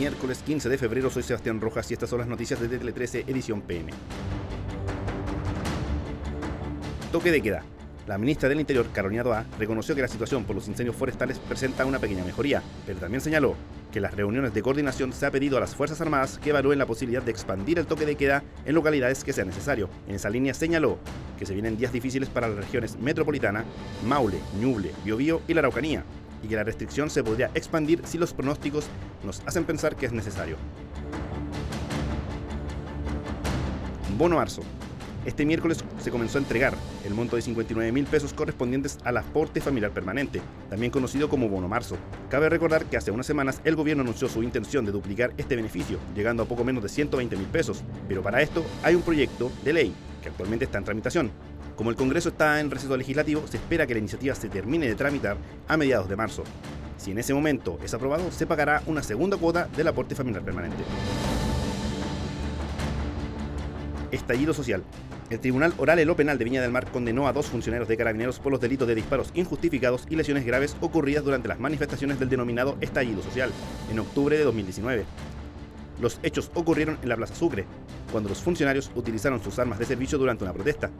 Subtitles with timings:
[0.00, 1.10] miércoles 15 de febrero.
[1.10, 3.92] Soy Sebastián Rojas y estas son las noticias de Tele 13, edición PM.
[7.12, 7.62] Toque de queda.
[8.06, 11.84] La ministra del Interior, Carolina Doa, reconoció que la situación por los incendios forestales presenta
[11.84, 13.56] una pequeña mejoría, pero también señaló
[13.92, 16.86] que las reuniones de coordinación se ha pedido a las Fuerzas Armadas que evalúen la
[16.86, 19.90] posibilidad de expandir el toque de queda en localidades que sea necesario.
[20.08, 20.98] En esa línea señaló
[21.38, 23.66] que se vienen días difíciles para las regiones metropolitana,
[24.06, 26.04] Maule, Ñuble, Biobío y la Araucanía,
[26.42, 28.86] y que la restricción se podría expandir si los pronósticos
[29.24, 30.56] nos hacen pensar que es necesario.
[34.16, 34.62] Bono Marzo.
[35.26, 39.60] Este miércoles se comenzó a entregar el monto de 59 mil pesos correspondientes al aporte
[39.60, 40.40] familiar permanente,
[40.70, 41.96] también conocido como Bono Marzo.
[42.30, 45.98] Cabe recordar que hace unas semanas el gobierno anunció su intención de duplicar este beneficio,
[46.14, 49.74] llegando a poco menos de 120 mil pesos, pero para esto hay un proyecto de
[49.74, 51.30] ley que actualmente está en tramitación.
[51.80, 54.94] Como el Congreso está en receso legislativo, se espera que la iniciativa se termine de
[54.94, 56.44] tramitar a mediados de marzo.
[56.98, 60.84] Si en ese momento es aprobado, se pagará una segunda cuota del aporte familiar permanente.
[64.10, 64.84] Estallido social.
[65.30, 68.40] El Tribunal Oral Elo Penal de Viña del Mar condenó a dos funcionarios de carabineros
[68.40, 72.76] por los delitos de disparos injustificados y lesiones graves ocurridas durante las manifestaciones del denominado
[72.82, 73.50] estallido social
[73.90, 75.06] en octubre de 2019.
[75.98, 77.64] Los hechos ocurrieron en la Plaza Sucre,
[78.12, 80.90] cuando los funcionarios utilizaron sus armas de servicio durante una protesta.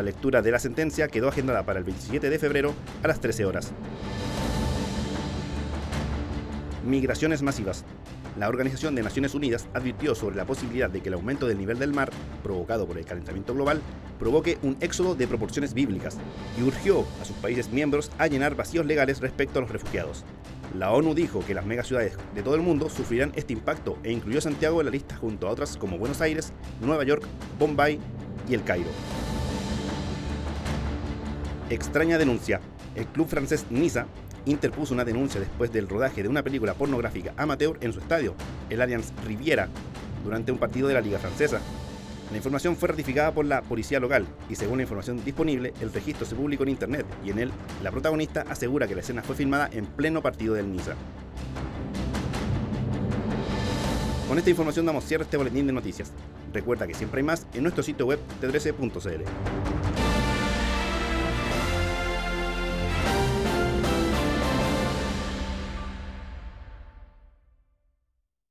[0.00, 3.44] La lectura de la sentencia quedó agendada para el 27 de febrero a las 13
[3.44, 3.70] horas.
[6.86, 7.84] Migraciones masivas.
[8.38, 11.78] La Organización de Naciones Unidas advirtió sobre la posibilidad de que el aumento del nivel
[11.78, 12.08] del mar,
[12.42, 13.82] provocado por el calentamiento global,
[14.18, 16.16] provoque un éxodo de proporciones bíblicas
[16.58, 20.24] y urgió a sus países miembros a llenar vacíos legales respecto a los refugiados.
[20.78, 24.40] La ONU dijo que las megaciudades de todo el mundo sufrirán este impacto e incluyó
[24.40, 27.22] Santiago en la lista junto a otras como Buenos Aires, Nueva York,
[27.58, 28.00] Bombay
[28.48, 28.88] y El Cairo.
[31.70, 32.60] Extraña denuncia.
[32.96, 34.06] El club francés Niza
[34.44, 38.34] interpuso una denuncia después del rodaje de una película pornográfica amateur en su estadio,
[38.70, 39.68] el Allianz Riviera,
[40.24, 41.60] durante un partido de la Liga Francesa.
[42.32, 46.26] La información fue ratificada por la policía local y según la información disponible, el registro
[46.26, 47.52] se publicó en internet y en él
[47.84, 50.94] la protagonista asegura que la escena fue filmada en pleno partido del Niza.
[54.26, 56.10] Con esta información damos cierre este boletín de noticias.
[56.52, 60.09] Recuerda que siempre hay más en nuestro sitio web t13.cl.